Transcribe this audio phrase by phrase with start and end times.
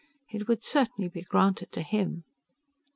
[0.31, 2.23] It would certainly be granted to him.